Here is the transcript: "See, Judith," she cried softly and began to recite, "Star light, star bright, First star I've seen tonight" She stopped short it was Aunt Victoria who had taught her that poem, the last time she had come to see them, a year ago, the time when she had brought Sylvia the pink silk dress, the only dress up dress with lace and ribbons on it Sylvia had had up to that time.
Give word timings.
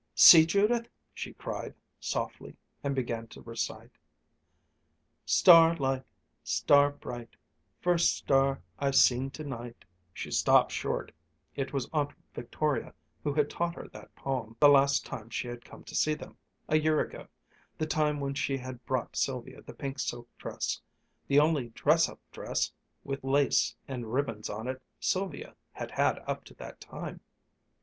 "See, 0.15 0.47
Judith," 0.47 0.87
she 1.13 1.33
cried 1.33 1.75
softly 1.99 2.55
and 2.83 2.95
began 2.95 3.27
to 3.27 3.41
recite, 3.43 3.91
"Star 5.27 5.75
light, 5.75 6.03
star 6.43 6.89
bright, 6.89 7.35
First 7.81 8.15
star 8.17 8.63
I've 8.79 8.95
seen 8.95 9.29
tonight" 9.29 9.85
She 10.15 10.31
stopped 10.31 10.71
short 10.71 11.11
it 11.55 11.71
was 11.71 11.87
Aunt 11.93 12.13
Victoria 12.33 12.95
who 13.23 13.31
had 13.35 13.47
taught 13.47 13.75
her 13.75 13.89
that 13.89 14.15
poem, 14.15 14.57
the 14.59 14.69
last 14.69 15.05
time 15.05 15.29
she 15.29 15.47
had 15.47 15.63
come 15.63 15.83
to 15.83 15.93
see 15.93 16.15
them, 16.15 16.35
a 16.67 16.79
year 16.79 16.99
ago, 16.99 17.27
the 17.77 17.85
time 17.85 18.19
when 18.19 18.33
she 18.33 18.57
had 18.57 18.83
brought 18.87 19.15
Sylvia 19.15 19.61
the 19.61 19.71
pink 19.75 19.99
silk 19.99 20.27
dress, 20.39 20.81
the 21.27 21.39
only 21.39 21.69
dress 21.69 22.09
up 22.09 22.19
dress 22.31 22.71
with 23.03 23.23
lace 23.23 23.75
and 23.87 24.11
ribbons 24.11 24.49
on 24.49 24.67
it 24.67 24.81
Sylvia 24.99 25.55
had 25.73 25.91
had 25.91 26.17
up 26.25 26.43
to 26.45 26.55
that 26.55 26.81
time. 26.81 27.21